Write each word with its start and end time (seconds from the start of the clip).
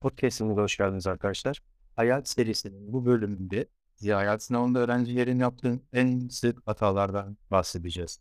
Podcast'imize 0.00 0.60
hoş 0.60 0.76
geldiniz 0.76 1.06
arkadaşlar. 1.06 1.62
Hayat 1.96 2.28
serisinin 2.28 2.92
bu 2.92 3.06
bölümünde 3.06 3.66
hayat 4.02 4.42
sınavında 4.42 4.78
öğrencilerin 4.78 5.38
yaptığı 5.38 5.80
en 5.92 6.28
sık 6.28 6.66
hatalardan 6.66 7.36
bahsedeceğiz. 7.50 8.20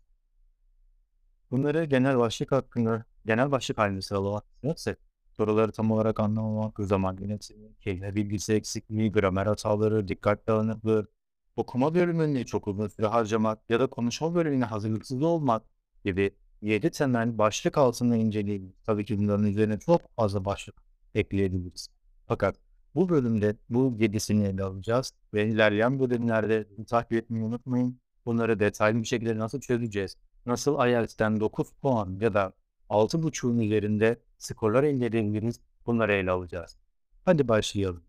Bunları 1.52 1.86
genel 1.86 2.18
başlık 2.18 2.52
hakkında, 2.52 3.06
genel 3.26 3.52
başlık 3.52 3.78
halinde 3.78 4.02
sıralamak 4.02 4.44
istersek, 4.56 4.98
soruları 5.32 5.72
tam 5.72 5.92
olarak 5.92 6.20
anlamamak, 6.20 6.80
zaman 6.80 7.18
yönetimi, 7.18 7.76
kelime 7.80 8.16
bilgisi 8.16 8.54
eksikliği, 8.54 9.12
gramer 9.12 9.46
hataları, 9.46 10.08
dikkat 10.08 10.48
dağınıklığı, 10.48 11.08
okuma 11.56 11.96
bölümünde 11.96 12.46
çok 12.46 12.68
uzun 12.68 12.88
süre 12.88 13.08
harcamak 13.08 13.70
ya 13.70 13.80
da 13.80 13.88
konuşma 13.88 14.36
bölümüne 14.36 14.66
hazırlıksız 14.66 15.22
olmak 15.22 15.64
gibi 16.06 16.36
7 16.62 16.92
temel 16.92 17.38
başlık 17.38 17.78
altında 17.78 18.16
inceleyebiliriz. 18.16 18.84
Tabii 18.84 19.06
ki 19.06 19.18
bunların 19.18 19.46
üzerine 19.46 19.80
çok 19.80 20.16
fazla 20.16 20.46
başlık 20.46 20.85
ekleyebiliriz. 21.16 21.88
Fakat 22.28 22.56
bu 22.96 23.10
bölümde 23.10 23.56
bu 23.70 23.98
7'sini 24.00 24.48
ele 24.48 24.64
alacağız 24.64 25.12
ve 25.34 25.48
ilerleyen 25.48 26.00
bölümlerde 26.00 26.68
takip 26.88 27.14
etmeyi 27.14 27.46
unutmayın. 27.46 28.00
Bunları 28.26 28.60
detaylı 28.60 29.00
bir 29.00 29.08
şekilde 29.08 29.38
nasıl 29.38 29.60
çözeceğiz? 29.60 30.18
Nasıl 30.46 30.88
IELTS'ten 30.88 31.40
9 31.40 31.72
puan 31.72 32.18
ya 32.22 32.34
da 32.34 32.54
6.5'un 32.90 33.60
üzerinde 33.60 34.20
skorlar 34.38 34.84
elde 34.84 35.06
edebiliriz? 35.06 35.60
Bunları 35.86 36.14
ele 36.14 36.32
alacağız. 36.32 36.78
Hadi 37.26 37.48
başlayalım. 37.48 38.04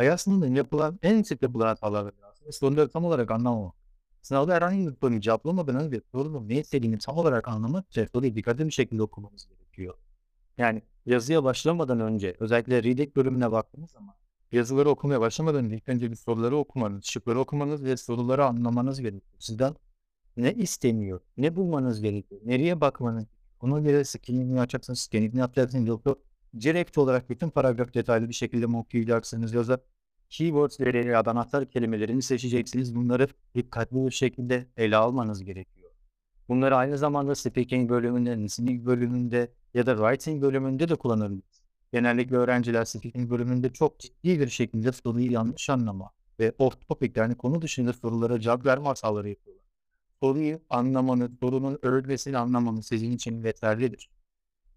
IELTS'ın 0.00 0.54
yapılan 0.54 0.98
en 1.02 1.22
sık 1.22 1.42
yapılan 1.42 1.66
hatalardan 1.66 2.12
aslında 2.30 2.52
soruları 2.52 2.88
tam 2.88 3.04
olarak 3.04 3.30
anlamamak. 3.30 3.74
Sınavda 4.22 4.54
herhangi 4.54 4.86
bir 4.86 4.96
soruyu 5.00 5.20
cevaplamadan 5.20 5.76
önce 5.76 6.00
sorunun 6.12 6.48
ne 6.48 6.60
istediğini 6.60 6.98
tam 6.98 7.18
olarak 7.18 7.48
anlamak 7.48 7.84
soruyu 8.12 8.34
dikkatli 8.34 8.66
bir 8.66 8.70
şekilde 8.70 9.02
okumamız 9.02 9.48
gerekiyor. 9.48 9.94
Yani 10.58 10.82
yazıya 11.08 11.44
başlamadan 11.44 12.00
önce 12.00 12.36
özellikle 12.40 12.82
reading 12.82 13.16
bölümüne 13.16 13.52
baktığınız 13.52 13.90
zaman 13.90 14.14
yazıları 14.52 14.88
okumaya 14.90 15.20
başlamadan 15.20 15.64
önce 15.64 15.76
ilk 15.76 15.88
önce 15.88 16.10
bir 16.10 16.16
soruları 16.16 16.56
okumanız, 16.56 17.04
şıkları 17.04 17.40
okumanız 17.40 17.84
ve 17.84 17.96
soruları 17.96 18.44
anlamanız 18.44 19.00
gerekiyor. 19.00 19.22
Sizden 19.38 19.74
ne 20.36 20.54
isteniyor, 20.54 21.20
ne 21.36 21.56
bulmanız 21.56 22.00
gerekiyor, 22.00 22.40
nereye 22.44 22.80
bakmanız 22.80 23.24
Ona 23.60 23.80
göre 23.80 24.04
screening'ini 24.04 24.60
açacaksınız, 24.60 25.00
screening'ini 25.00 25.40
yapacaksınız. 25.40 25.88
Yoksa 25.88 26.16
direkt 26.60 26.98
olarak 26.98 27.30
bütün 27.30 27.50
paragraf 27.50 27.94
detaylı 27.94 28.28
bir 28.28 28.34
şekilde 28.34 28.66
mi 28.66 28.76
okuyacaksınız? 28.76 29.54
Yoksa 29.54 29.78
keywords'leri 30.28 31.06
ya 31.06 31.24
da 31.24 31.30
anahtar 31.30 31.70
kelimelerini 31.70 32.22
seçeceksiniz. 32.22 32.94
Bunları 32.94 33.28
dikkatli 33.54 34.06
bir 34.06 34.10
şekilde 34.10 34.66
ele 34.76 34.96
almanız 34.96 35.44
gerekiyor. 35.44 35.90
Bunları 36.48 36.76
aynı 36.76 36.98
zamanda 36.98 37.34
speaking 37.34 37.90
bölümünde, 37.90 38.36
listening 38.36 38.86
bölümünde 38.86 39.52
ya 39.74 39.86
da 39.86 39.96
writing 39.96 40.42
bölümünde 40.42 40.88
de 40.88 40.94
kullanabiliriz. 40.94 41.62
Genellikle 41.92 42.36
öğrenciler 42.36 42.84
speaking 42.84 43.30
bölümünde 43.30 43.72
çok 43.72 44.00
ciddi 44.00 44.40
bir 44.40 44.48
şekilde 44.48 44.92
soruyu 44.92 45.32
yanlış 45.32 45.70
anlama 45.70 46.10
ve 46.40 46.52
off 46.58 46.88
topic 46.88 47.20
yani 47.20 47.34
konu 47.34 47.62
dışında 47.62 47.92
sorulara 47.92 48.40
cevap 48.40 48.66
verme 48.66 48.86
hataları 48.86 49.28
yapıyorlar. 49.28 49.64
Soruyu 50.22 50.60
anlamanız, 50.70 51.30
sorunun 51.40 51.78
örgüsünü 51.82 52.38
anlamanız 52.38 52.86
sizin 52.86 53.10
için 53.10 53.44
yeterlidir. 53.44 54.10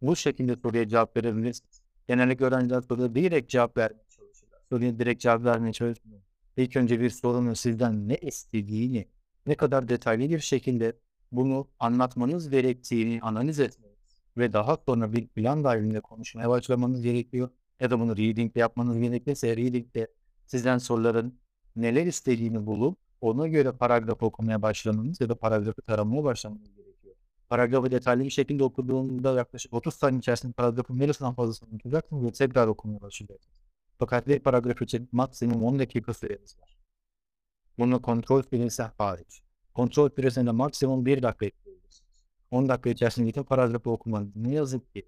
Bu 0.02 0.16
şekilde 0.16 0.56
soruya 0.56 0.88
cevap 0.88 1.18
verebilirsiniz. 1.18 1.82
Genellikle 2.08 2.46
öğrenciler 2.46 2.82
soruya 2.82 3.16
direkt 3.16 3.50
cevap 3.50 3.78
vermeye 3.78 4.06
çalışırlar. 4.10 4.60
Soruya 4.70 5.00
direkt 5.00 5.22
cevap 5.22 5.44
vermeye 5.44 5.74
çalışmıyor. 5.74 6.22
İlk 6.58 6.76
önce 6.76 7.00
bir 7.00 7.10
sorunun 7.10 7.54
sizden 7.54 8.10
ne 8.10 8.16
istediğini, 8.16 9.08
ne 9.46 9.56
kadar 9.56 9.90
detaylı 9.90 10.30
bir 10.30 10.40
şekilde 10.40 10.94
bunu 11.32 11.68
anlatmanız 11.80 12.50
gerektiğini 12.50 13.20
analiz 13.22 13.60
etmeniz 13.60 13.91
ve 14.38 14.54
daha 14.54 14.78
sonra 14.86 15.14
bir 15.14 15.28
plan 15.28 15.64
dahilinde 15.64 16.02
konuşmaya 16.02 16.50
başlamanız 16.50 17.02
gerekiyor. 17.02 17.50
Ya 17.80 17.92
da 17.92 18.00
bunu 18.00 18.18
reading'de 18.18 18.60
yapmanız 18.60 18.98
gerekirse 18.98 19.58
reading'de 19.58 20.08
sizden 20.46 20.78
soruların 20.78 21.40
neler 21.76 22.06
istediğini 22.06 22.66
bulup 22.66 22.98
ona 23.22 23.48
göre 23.48 23.72
paragraf 23.72 24.24
okumaya 24.24 24.62
başlamanız 24.62 25.22
ya 25.22 25.30
da 25.30 25.36
paragrafı 25.36 25.82
taramaya 25.82 26.24
başlamanız 26.24 26.76
gerekiyor. 26.76 27.16
Paragrafı 27.50 27.92
detaylı 27.92 28.24
bir 28.24 28.30
şekilde 28.30 28.64
okuduğunda 28.64 29.34
yaklaşık 29.34 29.74
30 29.74 29.94
saniye 29.94 30.20
içerisinde 30.20 30.54
paragrafın 30.54 31.00
yarısından 31.00 31.34
fazlasını 31.34 31.70
okuyacaksınız 31.76 32.24
ve 32.24 32.32
tekrar 32.32 32.68
okumaya 32.68 33.02
başlayacaksınız. 33.02 33.58
Fakat 34.00 34.28
bir 34.28 34.40
paragraf 34.40 34.82
için 34.82 35.10
maksimum 35.12 35.64
10 35.64 35.80
dakika 35.80 36.14
süreniz 36.14 36.60
var. 36.60 36.78
Bunu 37.78 38.02
kontrol 38.02 38.44
süresi 38.44 38.84
hariç. 38.98 39.44
Kontrol 39.74 40.10
süresinde 40.10 40.52
maksimum 40.52 41.06
1 41.06 41.24
dakika. 41.24 41.61
10 42.52 42.70
dakika 42.70 42.90
içerisinde 42.90 43.28
bütün 43.28 43.44
paragrafı 43.44 43.90
okumanız 43.90 44.36
ne 44.36 44.54
yazık 44.54 44.94
ki 44.94 45.06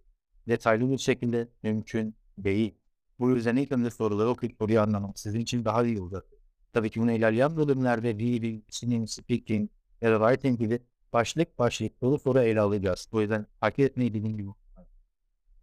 detaylı 0.48 0.92
bir 0.92 0.98
şekilde 0.98 1.48
mümkün 1.64 2.16
değil. 2.38 2.76
Bu 3.20 3.30
yüzden 3.30 3.56
ilk 3.56 3.72
önce 3.72 3.90
soruları 3.90 4.30
okuyup 4.30 4.56
soruyu 4.58 4.82
anlamak 4.82 5.20
sizin 5.20 5.40
için 5.40 5.66
daha 5.66 5.84
iyi 5.86 6.02
olacak. 6.02 6.26
Tabii 6.74 6.90
ki 6.90 7.02
bunu 7.02 7.12
ilerleyen 7.12 7.58
bölümlerde 7.58 8.14
reading, 8.14 8.64
listening, 8.70 9.10
speaking 9.10 9.70
ya 10.02 10.12
da 10.12 10.28
writing 10.28 10.60
gibi 10.60 10.80
başlık 11.14 11.60
başlık 11.60 11.94
soru 12.00 12.20
soru 12.20 12.40
ele 12.40 12.62
alacağız. 12.62 13.10
O 13.12 13.22
yüzden 13.22 13.48
takip 13.62 13.80
etmeyi 13.80 14.14
dediğim 14.14 14.38
gibi 14.38 14.50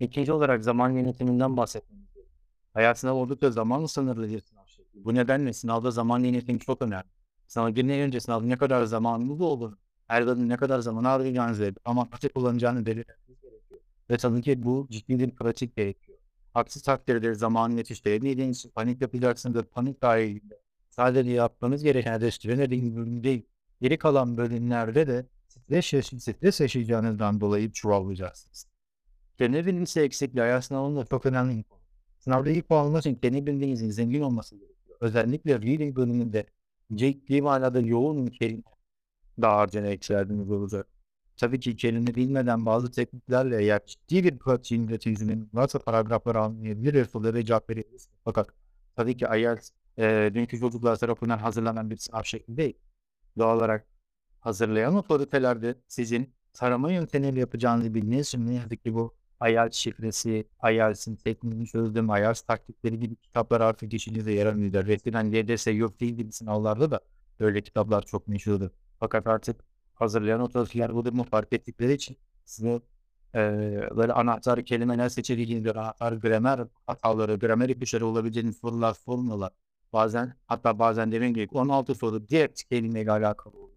İkinci 0.01 0.33
olarak 0.33 0.65
zaman 0.65 0.91
yönetiminden 0.91 1.57
bahsetmemiz 1.57 2.15
gerekiyor. 2.15 2.37
Hayat 2.75 2.99
sınavı 2.99 3.17
oldukça 3.17 3.51
zaman 3.51 3.87
sınırlı 3.87 4.29
bir 4.29 4.41
sınav 4.41 4.67
şekli. 4.67 5.05
Bu 5.05 5.15
nedenle 5.15 5.53
sınavda 5.53 5.91
zaman 5.91 6.21
yönetimi 6.21 6.59
çok 6.59 6.83
önemli. 6.83 7.05
Sınava 7.47 7.71
girmeden 7.71 8.01
önce 8.01 8.21
sınavda 8.21 8.47
ne 8.47 8.57
kadar 8.57 8.85
zamanınız 8.85 9.41
olur, 9.41 9.77
gün 10.19 10.49
ne 10.49 10.57
kadar 10.57 10.79
zaman 10.79 11.05
harcayacağınızı 11.05 11.75
ama 11.85 12.09
nasıl 12.13 12.29
kullanacağını 12.29 12.87
belirlemeniz 12.87 13.41
gerekiyor. 13.43 13.81
Ve 14.11 14.17
tabii 14.17 14.43
ki 14.43 14.63
bu 14.63 14.87
ciddi 14.91 15.19
bir 15.19 15.31
pratik 15.31 15.77
gerekiyor. 15.77 16.19
Aksi 16.55 16.83
takdirde 16.83 17.35
zaman 17.35 17.71
yetiştiremediğiniz 17.71 18.59
için 18.59 18.71
panik 18.71 19.01
yapacaksınız. 19.01 19.63
Panik 19.63 20.03
dahilinde 20.03 20.61
sadece 20.91 21.31
yapmanız 21.31 21.83
gereken 21.83 22.13
hedeflerine 22.13 22.71
bölüm 22.71 23.25
değil. 23.25 23.47
Geri 23.81 23.99
kalan 23.99 24.37
bölümlerde 24.37 25.07
de 25.07 25.27
stres, 25.49 25.93
yaş 25.93 26.07
stres 26.07 26.61
yaşayacağınızdan 26.61 27.41
dolayı 27.41 27.73
çuvallayacaksınız. 27.73 28.67
Kendi 29.39 29.67
bilimsel 29.67 30.03
eksikliği 30.03 30.43
hayat 30.43 30.65
sınavında 30.65 31.07
çok 31.07 31.27
önemli 31.27 31.59
bir 31.59 31.63
konu. 31.63 31.81
Sınavda 32.19 32.51
ilk 32.51 32.69
puan 32.69 32.85
almak 32.85 33.01
için 33.01 33.15
kendi 33.15 33.47
bildiğinizin 33.47 33.91
zengin 33.91 34.21
olması 34.21 34.57
gerekiyor. 34.57 34.99
Özellikle 35.01 35.55
reading 35.55 35.97
bölümünde 35.97 36.47
ciddi 36.95 37.43
manada 37.43 37.81
yoğun 37.81 38.27
bir 38.27 38.63
kelime 39.41 39.43
dağarcığına 39.43 39.87
eksildiğiniz 39.87 40.51
olacak. 40.51 40.87
Tabii 41.37 41.61
ki 41.61 41.77
kelime 41.77 42.15
bilmeden 42.15 42.67
bazı 42.67 42.91
tekniklerle 42.91 43.63
eğer 43.63 43.81
ciddi 43.87 44.25
bir 44.25 44.39
pratiğin 44.39 44.89
üreticinin 44.89 45.51
varsa 45.53 45.79
paragrafları 45.79 46.41
anlayabilir 46.41 47.05
sorulara 47.05 47.45
cevap 47.45 47.71
verebilirsiniz. 47.71 48.09
Fakat 48.25 48.49
tabii 48.97 49.17
ki 49.17 49.25
IELTS 49.25 49.71
e, 49.99 50.31
dünkü 50.35 50.59
çocuklar 50.61 50.97
tarafından 50.97 51.39
hazırlanan 51.39 51.91
bir 51.91 51.97
sınav 51.97 52.23
şekli 52.25 52.57
değil. 52.57 52.79
Doğal 53.39 53.57
olarak 53.57 53.87
hazırlayan 54.41 54.95
otoritelerde 54.97 55.75
sizin 55.89 56.35
tarama 56.53 56.93
yöntemiyle 56.93 57.41
yapacağınızı 57.41 57.95
bildiğiniz 57.95 58.29
için 58.29 58.47
ne 58.47 58.55
yazık 58.55 58.85
ki 58.85 58.95
bu 58.95 59.15
IELTS 59.49 59.77
şifresi, 59.77 60.47
IELTS'in 60.71 61.17
tekniğini 61.17 61.67
çözdüm, 61.67 62.09
IELTS 62.09 62.43
taktikleri 62.43 62.99
gibi 62.99 63.17
kitaplar 63.17 63.61
artık 63.61 63.95
işinizde 63.95 64.33
yer 64.33 64.47
almıyor. 64.47 64.87
Resmen 64.87 65.33
LDS, 65.33 65.67
YÖFT 65.67 66.01
gibi 66.01 66.33
sınavlarda 66.33 66.91
da 66.91 67.01
böyle 67.41 67.61
kitaplar 67.63 68.03
çok 68.03 68.29
meşhurdur. 68.29 68.71
Fakat 69.01 69.27
artık 69.27 69.65
hazırlayan 69.95 70.41
otoriteler 70.41 70.95
bu 70.95 71.05
durumu 71.05 71.25
fark 71.25 71.53
ettikleri 71.53 71.93
için 71.93 72.17
size 72.45 72.81
e, 73.35 73.41
böyle 73.97 74.13
anahtar 74.13 74.65
kelimeler 74.65 75.09
seçebildiğiniz 75.09 75.67
anahtar 75.77 76.13
gramer 76.13 76.61
hataları, 76.87 77.37
gramer 77.37 77.69
ipuçları 77.69 78.07
olabileceğiniz 78.07 78.57
sorular 78.57 78.95
sormuyorlar. 78.95 79.53
Bazen 79.93 80.35
hatta 80.47 80.79
bazen 80.79 81.13
dediğim 81.13 81.35
gibi 81.35 81.49
16 81.53 81.95
soru 81.95 82.29
direkt 82.29 82.63
kelimeyle 82.65 83.13
alakalı 83.13 83.55
oluyor. 83.57 83.71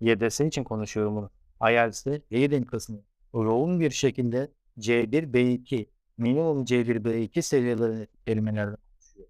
YDS 0.00 0.40
için 0.40 0.64
konuşuyorum 0.64 1.16
bunu. 1.16 1.30
IELTS'de 1.70 2.22
reading 2.32 2.70
kısmı 2.70 2.98
yoğun 3.34 3.80
bir 3.80 3.90
şekilde 3.90 4.52
C1, 4.78 5.32
B2, 5.32 5.86
minimum 6.18 6.64
C1, 6.64 7.04
B2 7.04 7.42
seviyeleri 7.42 8.08
kelimelerden 8.26 8.76
oluşuyor. 8.94 9.28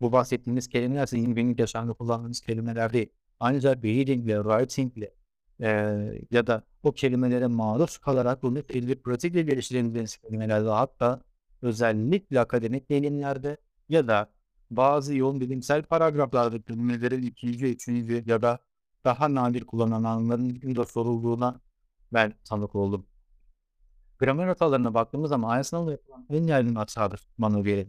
Bu 0.00 0.12
bahsettiğimiz 0.12 0.68
kelimeler 0.68 1.06
sizin 1.06 1.34
günlük 1.34 1.60
yaşamda 1.60 1.92
kullandığınız 1.92 2.40
kelimeler 2.40 2.92
değil. 2.92 3.12
Ancak 3.40 3.84
reading 3.84 4.26
ile 4.26 4.36
writing 4.42 4.96
ile 4.98 5.14
e, 5.60 5.68
ya 6.30 6.46
da 6.46 6.62
o 6.82 6.92
kelimelere 6.92 7.46
maruz 7.46 7.98
kalarak 7.98 8.42
bunu 8.42 8.56
bir 8.68 9.02
pratikle 9.02 9.42
geliştirebildiğiniz 9.42 10.16
kelimelerde 10.16 10.68
hatta 10.68 11.20
özellikle 11.62 12.40
akademik 12.40 12.90
deneyimlerde 12.90 13.56
ya 13.88 14.08
da 14.08 14.30
bazı 14.70 15.14
yoğun 15.16 15.40
bilimsel 15.40 15.82
paragraflarda 15.82 16.62
kelimelerin 16.62 17.22
ikinci, 17.22 17.66
üçüncü 17.66 18.22
ya 18.26 18.42
da 18.42 18.58
daha 19.04 19.34
nadir 19.34 19.64
kullanılanların 19.66 20.76
da 20.76 20.84
sorulduğuna 20.84 21.60
ben 22.12 22.34
tanık 22.44 22.74
oldum. 22.74 23.06
Gramer 24.18 24.46
hatalarına 24.46 24.94
baktığımız 24.94 25.28
zaman 25.28 25.50
AYT 25.50 25.66
sınavında 25.66 25.92
yapılan 25.92 26.26
en 26.30 26.44
yaygın 26.44 26.74
hatadır 26.74 27.28
göre. 27.38 27.86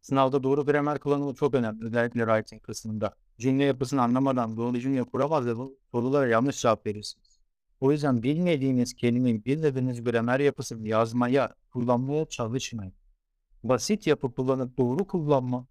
Sınavda 0.00 0.42
doğru 0.42 0.66
gramer 0.66 0.98
kullanımı 0.98 1.34
çok 1.34 1.54
önemli. 1.54 1.84
Özellikle 1.84 2.20
writing 2.20 2.62
kısmında. 2.62 3.14
Cümle 3.38 3.64
yapısını 3.64 4.02
anlamadan 4.02 4.56
doğru 4.56 4.80
cümle 4.80 5.02
kuramaz 5.02 5.46
ve 5.46 5.56
bu 5.56 5.78
sorulara 5.90 6.26
yanlış 6.26 6.60
cevap 6.60 6.86
verirsiniz. 6.86 7.40
O 7.80 7.92
yüzden 7.92 8.22
bilmediğiniz 8.22 8.94
kelimeyi 8.94 9.44
bilmediğiniz 9.44 10.04
gramer 10.04 10.40
yapısını 10.40 10.88
yazmaya, 10.88 11.54
kullanmaya 11.72 12.24
çalışmayın. 12.24 12.94
Basit 13.64 14.06
yapı 14.06 14.34
kullanıp 14.34 14.78
doğru 14.78 15.06
kullanma, 15.06 15.66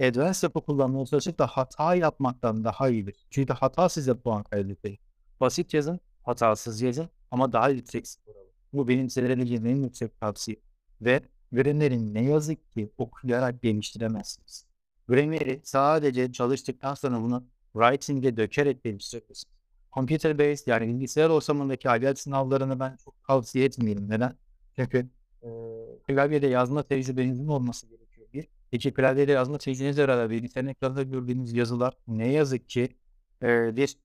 advanced 0.00 0.42
yapı 0.42 0.60
kullanmaya 0.60 1.06
çalışıp 1.06 1.38
da 1.38 1.46
hata 1.46 1.94
yapmaktan 1.94 2.64
daha 2.64 2.88
iyidir. 2.88 3.26
Çünkü 3.30 3.52
hata 3.52 3.88
size 3.88 4.14
puan 4.14 4.42
kaybettirir. 4.42 4.98
Basit 5.40 5.74
yazın, 5.74 6.00
hatasız 6.22 6.82
yazın 6.82 7.08
ama 7.30 7.52
daha 7.52 7.68
yüksek 7.68 8.08
skor 8.08 8.34
alın. 8.36 8.52
Bu 8.72 8.88
benim 8.88 9.08
vereceğim 9.16 9.66
en 9.66 9.76
yüksek 9.76 10.20
tavsiye. 10.20 10.56
Ve 11.00 11.20
grammar'i 11.52 12.14
ne 12.14 12.24
yazık 12.24 12.72
ki 12.72 12.92
okuyarak 12.98 13.62
geliştiremezsiniz. 13.62 14.73
Grammar'i 15.08 15.60
sadece 15.64 16.32
çalıştıktan 16.32 16.94
sonra 16.94 17.20
bunu 17.22 17.44
writing'e 17.72 18.36
dökerek 18.36 18.84
geliştirebilirsiniz. 18.84 19.54
Computer 19.94 20.38
based 20.38 20.66
yani 20.66 20.88
bilgisayar 20.88 21.30
ortamındaki 21.30 21.88
IELTS 21.88 22.20
sınavlarını 22.20 22.80
ben 22.80 22.96
çok 23.04 23.24
tavsiye 23.26 23.64
etmiyorum. 23.64 24.10
Neden? 24.10 24.36
Çünkü 24.76 25.08
e, 25.42 25.48
klavyede 26.08 26.46
yazma 26.46 26.82
tecrübenizin 26.82 27.48
olması 27.48 27.86
gerekiyor. 27.86 28.26
Bir. 28.32 28.48
İki 28.72 28.94
klavyede 28.94 29.32
yazma 29.32 29.58
tecrübenizle 29.58 30.02
beraber 30.08 30.30
bilgisayarın 30.30 30.68
ekranında 30.68 31.02
gördüğünüz 31.02 31.52
yazılar 31.52 31.94
ne 32.08 32.32
yazık 32.32 32.68
ki 32.68 32.88
e, 33.42 33.76
bir 33.76 33.96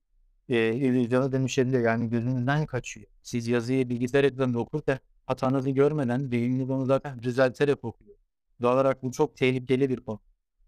e, 0.50 0.76
illüzyona 0.76 1.32
dönüşebiliyor. 1.32 1.84
Yani 1.84 2.10
gözünüzden 2.10 2.66
kaçıyor. 2.66 3.08
Siz 3.22 3.48
yazıyı 3.48 3.90
bilgisayar 3.90 4.24
ekranında 4.24 4.60
okurken 4.60 5.00
hatanızı 5.26 5.70
görmeden 5.70 6.32
beyniniz 6.32 6.70
onu 6.70 6.86
zaten 6.86 7.24
düzelterek 7.24 7.84
okuyor. 7.84 8.16
Doğal 8.62 8.74
olarak 8.74 9.04
bu 9.04 9.12
çok 9.12 9.38
tehlikeli 9.38 9.90
bir 9.90 9.98
konu. 10.00 10.20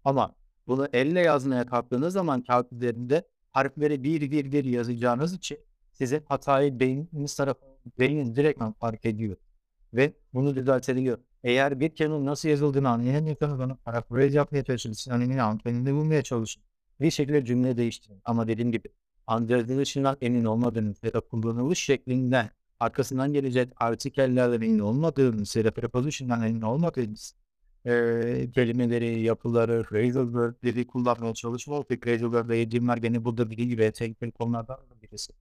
Ama 0.04 0.34
bunu 0.66 0.88
elle 0.92 1.20
yazmaya 1.20 1.66
kalktığınız 1.66 2.12
zaman 2.12 2.42
kağıt 2.42 2.72
üzerinde 2.72 3.28
harfleri 3.52 4.04
bir 4.04 4.30
bir 4.30 4.52
bir 4.52 4.64
yazacağınız 4.64 5.34
için 5.34 5.58
size 5.92 6.22
hatayı 6.28 6.80
beyniniz 6.80 7.36
tarafından 7.36 7.76
beyniniz 7.98 8.36
direktman 8.36 8.72
fark 8.72 9.04
ediyor. 9.04 9.36
Ve 9.94 10.12
bunu 10.34 10.54
düzeltebiliyor. 10.56 11.18
Eğer 11.44 11.80
bir 11.80 11.94
kelimenin 11.94 12.26
nasıl 12.26 12.48
yazıldığını 12.48 12.88
anlayamıyorsanız 12.88 13.60
onu 13.60 13.76
parafraze 13.76 14.36
yapmaya 14.36 14.64
çalışın. 14.64 14.92
Sinonimini 14.92 15.42
anlamını 15.42 15.92
bulmaya 15.92 16.22
çalışın. 16.22 16.62
Bir 17.00 17.10
şekilde 17.10 17.44
cümle 17.44 17.76
değiştirin. 17.76 18.20
Ama 18.24 18.48
dediğim 18.48 18.72
gibi 18.72 18.88
anlaşılışından 19.26 20.16
emin 20.20 20.44
olmadığınız 20.44 20.96
ya 21.02 21.12
da 21.12 21.20
kullanılış 21.20 21.78
şeklinden 21.78 22.50
arkasından 22.80 23.32
gelecek 23.32 23.72
artikellerden 23.76 24.60
emin 24.60 24.78
olmadığınız 24.78 25.56
ya 25.56 25.64
da 25.64 25.70
preposition'dan 25.70 26.42
emin 26.42 26.62
olmadığınız 26.62 27.34
e, 27.86 28.50
kelimeleri, 28.54 29.20
yapıları, 29.20 29.82
phrasal 29.82 30.34
verb'leri 30.34 30.86
kullanmaya 30.86 31.34
çalışmak 31.34 31.90
ve 31.90 32.00
phrasal 32.00 32.32
verb'le 32.32 32.56
yediğimler 32.56 33.02
beni 33.02 33.24
burada 33.24 33.50
bildiği 33.50 33.68
gibi 33.68 33.92
teknik 33.92 34.34
konulardan 34.34 34.78
birisi. 35.02 35.32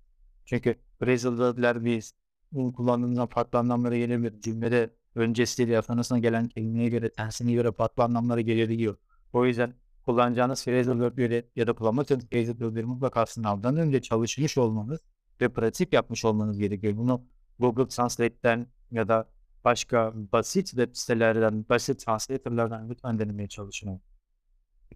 Çünkü 0.46 0.76
phrasal 1.00 1.40
verb'ler 1.40 1.86
biz 1.86 2.14
bunu 2.52 2.74
kullandığımızda 2.74 3.28
farklı 3.28 3.60
anlamlara 3.60 3.98
gelebilir. 3.98 4.42
Cümlede 4.42 4.90
öncesiyle 5.16 5.82
sonrasına 5.82 6.20
gelen 6.20 6.48
kelimeye 6.48 6.90
göre, 6.90 7.12
tensine 7.12 7.54
göre 7.54 7.72
farklı 7.72 8.04
anlamlara 8.04 8.42
gelebiliyor. 8.42 8.98
O 9.34 9.46
yüzden 9.46 9.74
kullanacağınız 10.06 10.66
phrasal 10.66 11.00
verb'leri 11.00 11.50
ya 11.56 11.68
da 11.68 11.74
kullanmak 11.74 12.06
için 12.06 12.20
phrasal 12.20 12.60
verb'leri 12.60 12.86
mutlaka 12.86 13.26
sınavdan 13.26 13.78
önce 13.78 14.02
çalışmış 14.02 14.58
olmanız 14.58 15.00
ve 15.42 15.50
pratik 15.50 15.94
yapmış 15.94 16.26
olmanız 16.26 16.58
gerekiyor. 16.60 16.98
Bunu 16.98 17.26
Google 17.60 17.88
Translate'ten 17.88 18.68
ya 18.92 19.08
da 19.08 19.30
başka 19.66 20.14
basit 20.16 20.68
web 20.68 20.90
sitelerden, 20.94 21.66
basit 21.70 22.06
translator'lardan 22.06 22.90
lütfen 22.90 23.20
denemeye 23.20 23.48
çalışın. 23.48 24.02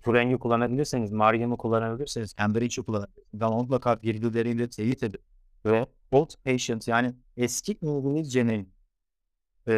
Turing'i 0.04 0.40
kullanabilirseniz, 0.40 1.12
Mariam'ı 1.12 1.58
kullanabilirseniz, 1.58 2.36
Cambridge'i 2.40 2.86
kullanabilirsiniz. 2.86 3.42
Ama 3.42 3.58
mutlaka 3.58 4.00
virgülleriyle 4.04 4.70
teyit 4.70 5.04
edin. 5.04 5.20
Ve 5.66 5.88
old 6.12 6.30
patient 6.46 6.88
yani 6.88 7.14
eski 7.38 7.78
İngilizcenin 7.82 8.74
e, 9.68 9.74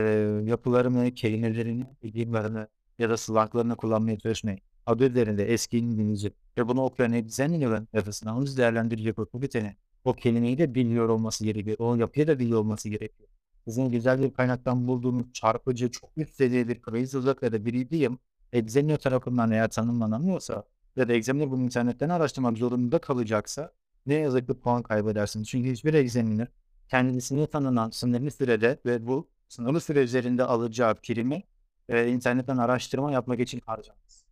yapılarını, 0.45 1.13
kelimelerini, 1.13 1.85
ilimlerini 2.01 2.67
ya 2.99 3.09
da 3.09 3.17
slanglarını 3.17 3.75
kullanmaya 3.75 4.19
çalışmayın. 4.19 4.59
Adı 4.85 5.09
üzerinde 5.09 5.45
eski 5.45 5.77
İngilizce 5.77 6.31
ve 6.57 6.67
bunu 6.67 6.83
okuyan 6.83 7.13
egzaminer 7.13 7.83
nefesini 7.93 8.29
analiz 8.29 8.57
değerlendirecek 8.57 9.19
o 9.19 9.41
biteni 9.41 9.75
o 10.03 10.13
kelimeyi 10.13 10.57
de 10.57 10.75
biliyor 10.75 11.09
olması 11.09 11.45
gerekiyor. 11.45 11.77
O 11.79 11.95
yapıyı 11.95 12.27
da 12.27 12.39
biliyor 12.39 12.59
olması 12.59 12.89
gerekiyor. 12.89 13.26
Sizin 13.67 13.89
güzel 13.89 14.21
bir 14.21 14.33
kaynaktan 14.33 14.87
bulduğunuz 14.87 15.33
çarpıcı, 15.33 15.91
çok 15.91 16.09
üst 16.17 16.33
seviye 16.33 16.67
bir 16.67 16.81
crazy'lık 16.81 17.43
ya 17.43 17.51
da 17.51 17.65
bir 17.65 17.73
idiom 17.73 18.19
Examiner 18.53 18.97
tarafından 18.97 19.51
eğer 19.51 19.69
tanımlanamıyorsa 19.69 20.63
ya 20.95 21.07
da 21.07 21.13
Examiner 21.13 21.51
bunu 21.51 21.63
internetten 21.63 22.09
araştırmak 22.09 22.57
zorunda 22.57 22.99
kalacaksa 22.99 23.71
ne 24.05 24.13
yazık 24.13 24.47
ki 24.47 24.53
puan 24.59 24.83
kaybedersiniz. 24.83 25.47
Çünkü 25.47 25.71
hiçbir 25.71 25.93
Examiner 25.93 26.47
kendisine 26.89 27.47
tanınan 27.47 27.89
sınırlı 27.89 28.31
sürede 28.31 28.79
ve 28.85 29.07
bu 29.07 29.29
sınırlı 29.49 29.81
süre 29.81 30.03
üzerinde 30.03 30.43
alacağı 30.43 30.95
primi 30.95 31.43
e, 31.89 32.07
internetten 32.07 32.57
araştırma 32.57 33.11
yapmak 33.11 33.39
için 33.39 33.61
harcamaz. 33.65 34.25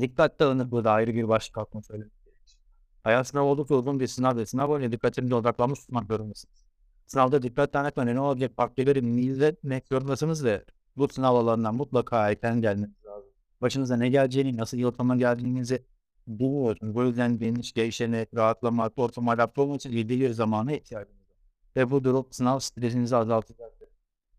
Dikkat 0.00 0.40
dağınıklığı 0.40 0.84
da 0.84 0.92
ayrı 0.92 1.14
bir 1.14 1.28
başlık 1.28 1.58
altına 1.58 1.82
söylemek 1.82 2.24
gerekir. 2.24 2.58
Hayat 3.02 3.26
sınavı 3.26 3.46
oldukça 3.46 3.74
uzun 3.74 4.00
bir 4.00 4.06
sınav 4.06 4.36
ve 4.36 4.46
sınav 4.46 4.68
boyunca 4.68 4.92
dikkatinizi 4.92 5.34
odaklanmış 5.34 5.80
tutmak 5.80 6.06
zorundasınız. 6.06 6.71
Sınavda 7.12 7.42
dikkat 7.42 7.74
dağınıklığı 7.74 8.06
ne 8.06 8.20
olacak 8.20 8.52
farklıları 8.56 8.98
izletmek 8.98 9.88
zorundasınız 9.88 10.44
ve 10.44 10.64
bu 10.96 11.08
sınav 11.08 11.34
alanından 11.34 11.74
mutlaka 11.74 12.30
erken 12.30 12.60
gelmeniz 12.60 13.04
lazım. 13.04 13.30
Başınıza 13.60 13.96
ne 13.96 14.08
geleceğini, 14.08 14.56
nasıl 14.56 14.76
bir 14.76 15.18
geldiğinizi 15.18 15.84
bilmiyorsunuz. 16.26 16.94
Bu 16.94 17.02
yüzden 17.02 17.40
bilinç 17.40 17.72
gelişene, 17.72 18.26
rahatlamak, 18.34 18.98
ortama 18.98 19.32
adapte 19.32 19.60
olmak 19.60 19.76
için 19.76 19.92
bir 20.08 20.30
zamana 20.30 20.72
ihtiyacınız 20.72 21.20
var. 21.30 21.36
Ve 21.76 21.90
bu 21.90 22.04
durum 22.04 22.26
sınav 22.30 22.58
stresinizi 22.58 23.16
azaltacaktır. 23.16 23.88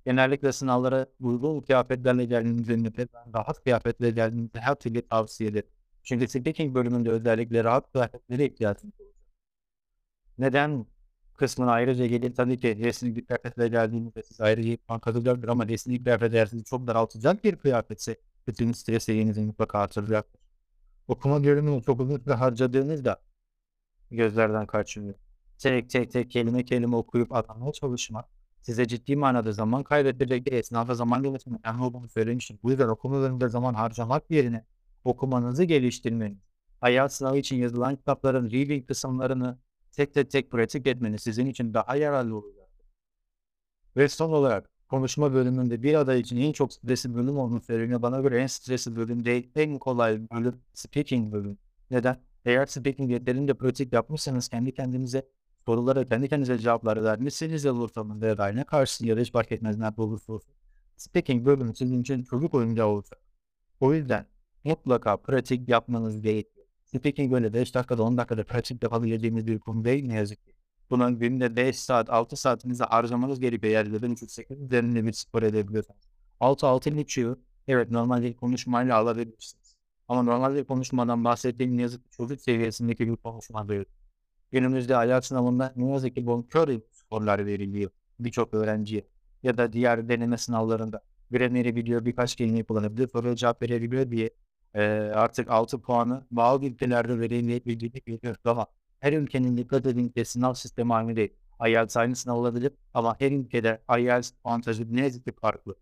Genellikle 0.06 0.52
sınavlara 0.52 1.08
uygun 1.20 1.62
kıyafetlerle 1.62 2.26
geldiğinizde 2.26 3.08
ben 3.14 3.34
rahat 3.34 3.64
kıyafetle 3.64 4.12
geldiğinizde 4.12 4.60
her 4.60 4.76
türlü 4.76 5.08
tavsiye 5.08 5.50
ederim. 5.50 5.70
Çünkü 6.04 6.28
speaking 6.28 6.76
bölümünde 6.76 7.10
özellikle 7.10 7.64
rahat 7.64 7.92
kıyafetlere 7.92 8.46
ihtiyacınız 8.46 8.94
olacak. 9.00 9.16
Neden 10.38 10.86
kısmına 11.38 11.72
ayrıca 11.72 12.06
gelir 12.06 12.36
tabii 12.36 12.60
ki 12.60 12.78
resmi 12.84 13.16
bir 13.16 13.26
kıyafetle 13.26 13.68
geldiğinizde 13.68 14.24
siz 14.24 14.42
ayrıca 14.42 14.78
kazanacaktır 15.02 15.48
ama 15.48 15.68
resmi 15.68 15.94
bir 15.94 16.04
kıyafet 16.04 16.50
sizi 16.50 16.64
çok 16.64 16.88
daraltacak 16.88 17.44
bir 17.44 17.56
kıyafetse 17.56 18.18
bütün 18.48 18.72
stres 18.72 19.04
seviyenizi 19.04 19.42
mutlaka 19.42 19.80
artıracaktır. 19.80 20.42
Okuma 21.08 21.40
görünümü 21.40 21.84
çok 21.84 22.00
uzun 22.02 22.18
süre 22.18 22.34
harcadığınızda 22.34 23.22
gözlerden 24.12 24.66
kaçmıyor. 24.66 25.16
Tek 25.60 25.90
tek 25.90 26.12
tek 26.12 26.32
kelime 26.32 26.66
kelime 26.66 26.96
okuyup 26.96 27.32
anlamaya 27.32 27.72
çalışmak 27.72 28.26
size 28.62 28.88
ciddi 28.88 29.16
manada 29.16 29.52
zaman 29.52 29.84
kaybettirecek 29.84 30.54
esnafa 30.54 30.96
zaman 30.96 31.24
yönetimi 31.24 31.60
önemli 31.64 31.84
olduğunu 31.84 32.10
söylemiştim. 32.10 32.60
Bu 32.64 32.72
yüzden 32.72 32.88
okumalarında 32.88 33.50
zaman 33.50 33.74
harcamak 33.74 34.32
yerine 34.32 34.66
okumanızı 35.04 35.64
geliştirmeniz, 35.64 36.38
hayat 36.82 37.14
sınavı 37.14 37.38
için 37.38 37.56
yazılan 37.56 37.96
kitapların 37.96 38.46
reading 38.46 38.88
kısımlarını 38.88 39.58
tek 39.94 40.14
tek 40.14 40.32
tek 40.32 40.52
pratik 40.52 40.88
etmeniz 40.88 41.22
sizin 41.24 41.46
için 41.46 41.74
daha 41.74 41.96
yararlı 41.96 42.38
olacak. 42.38 42.70
Ve 43.98 44.10
son 44.10 44.32
olarak 44.32 44.70
konuşma 44.90 45.34
bölümünde 45.34 45.84
bir 45.84 45.94
aday 45.96 46.20
için 46.20 46.38
en 46.38 46.52
çok 46.52 46.74
stresli 46.74 47.16
bölüm 47.16 47.38
olduğunu 47.38 47.62
söyleniyor. 47.62 48.02
Bana 48.02 48.22
göre 48.22 48.42
en 48.42 48.48
stresli 48.48 48.96
bölüm 48.96 49.26
değil, 49.26 49.52
en 49.56 49.80
kolay 49.80 50.30
bölüm 50.32 50.62
speaking 50.74 51.34
bölüm. 51.34 51.58
Neden? 51.92 52.18
Eğer 52.46 52.66
speaking 52.66 53.12
yeterince 53.12 53.54
pratik 53.54 53.94
yapmışsanız 53.94 54.50
kendi 54.50 54.74
kendinize 54.74 55.28
sorulara 55.66 56.06
kendi 56.06 56.30
kendinize 56.30 56.58
cevaplar 56.58 57.04
vermişseniz 57.04 57.64
yıl 57.64 57.82
ortamında 57.82 58.28
ya 58.28 58.38
da 58.38 58.44
aynı 58.44 58.66
karşı 58.66 59.06
ya 59.06 59.18
da 59.18 59.22
hiç 59.22 59.32
fark 59.32 59.52
etmez 59.52 59.78
nerede 59.78 60.02
olursa. 60.02 60.34
Speaking 60.98 61.46
bölümü 61.46 61.76
sizin 61.76 62.02
için 62.02 62.24
çocuk 62.24 62.54
oyuncağı 62.54 62.88
olacak. 62.88 63.22
O 63.80 63.94
yüzden 63.94 64.26
mutlaka 64.64 65.18
pratik 65.18 65.70
yapmanız 65.70 66.22
gerekiyor. 66.22 66.63
Speaking 66.98 67.32
böyle 67.32 67.54
5 67.54 67.76
dakikada 67.76 68.04
10 68.04 68.18
dakikada 68.18 68.44
pratik 68.44 68.84
yapabileceğimiz 68.84 69.48
bir 69.48 69.60
konu 69.60 69.86
değil 69.86 70.08
ne 70.08 70.14
yazık 70.16 70.46
ki. 70.46 70.54
Bunun 70.90 71.20
günde 71.20 71.56
5 71.56 71.80
saat 71.80 72.10
6 72.10 72.36
saatinizi 72.36 72.84
harcamanız 72.84 73.40
gerekiyor 73.40 73.74
eğer 73.74 73.94
de 73.94 73.98
3-8 73.98 74.66
üzerinde 74.66 75.06
bir 75.06 75.14
spor 75.14 75.44
edebiliyorsanız. 75.44 76.02
6-6 76.40 76.90
geçiyor. 76.90 77.38
Evet 77.68 77.92
normal 77.92 78.24
bir 78.24 78.34
konuşmayla 78.34 78.98
alabilirsiniz. 78.98 79.76
Ama 80.08 80.24
normal 80.24 80.56
bir 80.56 80.64
konuşmadan 80.64 81.24
bahsettiğim 81.24 81.78
ne 81.78 81.82
yazık 81.82 82.04
ki 82.04 82.12
çocuk 82.12 82.42
seviyesindeki 82.42 83.08
bir 83.08 83.16
konuşma 83.16 83.70
değil. 83.70 83.86
Günümüzde 84.52 84.96
ayak 84.96 85.26
sınavında 85.26 85.74
ne 85.76 85.92
yazık 85.92 86.16
ki 86.16 86.26
bonkör 86.26 86.80
skorlar 86.92 87.46
veriliyor 87.46 87.92
birçok 88.20 88.54
öğrenciye. 88.54 89.08
Ya 89.44 89.58
da 89.58 89.74
diğer 89.74 90.10
deneme 90.10 90.38
sınavlarında. 90.38 91.02
Grammar'i 91.32 91.76
biliyor, 91.76 92.06
birkaç 92.06 92.36
kelime 92.36 92.64
kullanabilir, 92.64 93.08
soruya 93.08 93.36
cevap 93.36 93.62
verebiliyor 93.62 94.12
diye 94.12 94.30
e, 94.76 94.82
artık 95.16 95.52
6 95.52 95.82
puanı 95.82 96.28
bazı 96.32 96.66
ülkelerde 96.66 97.20
verilebildiğini 97.20 97.96
biliyoruz 98.08 98.42
ama 98.46 98.68
her 99.00 99.14
ülkenin 99.14 99.58
dikkat 99.58 99.86
edin 99.86 100.10
ki 100.10 100.26
sınav 100.26 100.54
sistemi 100.54 100.94
aynı 100.94 101.16
değil. 101.16 101.34
IELTS 101.68 101.98
aynı 101.98 102.16
sınav 102.16 102.36
olabilir 102.36 102.72
ama 102.94 103.16
her 103.20 103.32
ülkede 103.32 103.82
IELTS 104.00 104.32
puantajı 104.32 104.96
ne 104.96 105.02
yazık 105.02 105.26
ki 105.26 105.32
farklı. 105.42 105.76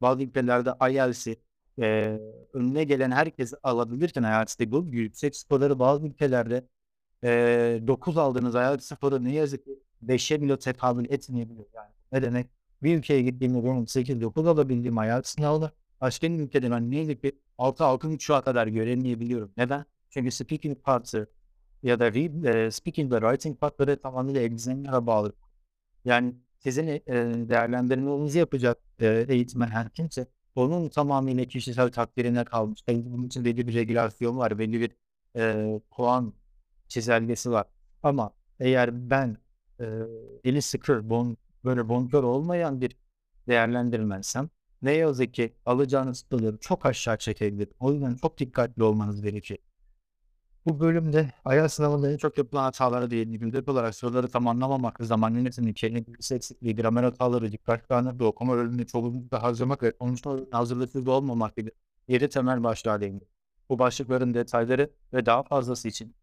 Bazı 0.00 0.22
ülkelerde 0.22 0.74
IELTS'i 0.90 1.36
e, 1.78 2.18
önüne 2.52 2.84
gelen 2.84 3.10
herkes 3.10 3.54
alabilirken 3.62 4.22
IELTS'te 4.22 4.72
bu 4.72 4.86
yüksek 4.90 5.36
skorları 5.36 5.78
bazı 5.78 6.06
ülkelerde 6.06 6.66
e, 7.24 7.80
9 7.86 8.16
aldığınız 8.16 8.54
IELTS 8.54 8.84
sıfırı 8.86 9.24
ne 9.24 9.32
yazık 9.32 9.64
ki 9.64 9.78
5'e 10.06 10.42
bile 10.42 10.58
tekabül 10.58 11.10
etmeyebiliyor. 11.10 11.66
Yani 11.74 11.90
ne 12.12 12.22
demek? 12.22 12.46
Bir 12.82 12.98
ülkeye 12.98 13.22
gittiğimde 13.22 13.62
bunun 13.62 13.84
8-9 13.84 14.48
alabildiğim 14.48 14.96
IELTS 15.02 15.30
sınavı. 15.30 15.70
Başka 16.00 16.28
bir 16.30 16.38
ülkede 16.40 16.70
ben 16.70 16.90
ne 16.90 16.96
yazık 16.98 17.22
ki 17.22 17.32
6 17.58 17.84
6.5'a 17.84 18.42
kadar 18.42 18.66
göremeyebiliyorum. 18.66 19.52
Neden? 19.56 19.84
Çünkü 20.10 20.30
speaking 20.30 20.82
part'ı 20.84 21.30
ya 21.82 22.00
da 22.00 22.14
read, 22.14 22.44
eee, 22.44 22.70
speaking 22.70 23.12
ve 23.12 23.20
writing 23.20 23.60
part'ları 23.60 24.00
tamamıyla 24.00 24.40
egzamlara 24.42 25.06
bağlı. 25.06 25.32
Yani 26.04 26.34
sizin, 26.58 26.86
eee, 26.88 27.02
değerlendirmenizi 27.48 28.38
yapacak, 28.38 28.78
eee, 29.00 29.26
eğitmen 29.28 29.68
her 29.68 29.90
kimse 29.90 30.26
onun 30.54 30.88
tamamıyla 30.88 31.44
kişisel 31.44 31.92
takdirine 31.92 32.44
kalmış. 32.44 32.82
Tabii 32.82 33.06
bunun 33.12 33.26
için 33.26 33.44
belli 33.44 33.68
bir 33.68 33.74
regülasyon 33.74 34.38
var, 34.38 34.58
belli 34.58 34.80
bir, 34.80 34.90
eee, 35.36 35.80
puan 35.90 36.34
çizelgesi 36.88 37.50
var. 37.50 37.66
Ama 38.02 38.32
eğer 38.60 39.10
ben, 39.10 39.36
eee, 39.80 39.88
eli 40.44 40.62
sıkı, 40.62 41.10
bon 41.10 41.36
böyle 41.64 41.88
bonkör 41.88 42.22
olmayan 42.24 42.80
bir 42.80 42.96
değerlendirmensem 43.48 44.50
ne 44.82 44.92
yazık 44.92 45.34
ki 45.34 45.54
alacağınız 45.66 46.18
skorları 46.18 46.58
çok 46.58 46.86
aşağı 46.86 47.18
çekebilir. 47.18 47.68
O 47.80 47.92
yüzden 47.92 48.14
çok 48.14 48.38
dikkatli 48.38 48.82
olmanız 48.82 49.22
gerekir. 49.22 49.58
Bu 50.66 50.80
bölümde 50.80 51.32
IELTS 51.52 51.74
sınavında 51.74 52.12
en 52.12 52.16
çok 52.16 52.38
yapılan 52.38 52.62
hatalara 52.62 53.10
değindim. 53.10 53.52
Direkt 53.52 53.68
olarak 53.68 53.94
soruları 53.94 54.28
tam 54.28 54.60
zaman 55.00 55.34
yönetimi, 55.34 55.74
kelime 55.74 56.06
bilgisi 56.06 56.34
eksikliği, 56.34 56.76
gramer 56.76 57.02
hataları, 57.04 57.52
dikkat 57.52 57.90
dağınıklığı, 57.90 58.26
okuma 58.26 58.56
bölümünde 58.56 58.86
çoğunlukla 58.86 59.42
harcamak 59.42 59.82
ve 59.82 59.92
konuşma 59.92 60.38
hazırlıksız 60.50 61.08
olmamak 61.08 61.56
gibi 61.56 61.70
7 62.08 62.28
temel 62.28 62.64
başlığa 62.64 63.00
değindim. 63.00 63.28
Bu 63.68 63.78
başlıkların 63.78 64.34
detayları 64.34 64.90
ve 65.12 65.26
daha 65.26 65.42
fazlası 65.42 65.88
için 65.88 66.14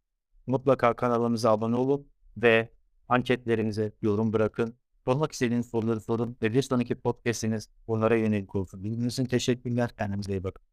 mutlaka 0.47 0.93
kanalımıza 0.93 1.51
abone 1.51 1.75
olun 1.75 2.07
ve 2.37 2.69
anketlerinize 3.09 3.91
yorum 4.01 4.33
bırakın. 4.33 4.75
Sormak 5.05 5.31
istediğiniz 5.31 5.69
soruları 5.69 6.01
sorun 6.01 6.37
ve 6.41 6.53
bir 6.53 6.61
sonraki 6.61 6.95
podcast'iniz 6.95 7.69
bunlara 7.87 8.15
yönelik 8.15 8.55
olsun. 8.55 8.83
Bildiğiniz 8.83 9.13
için 9.13 9.25
teşekkürler. 9.25 9.89
Kendinize 9.97 10.31
iyi 10.33 10.43
bakın. 10.43 10.72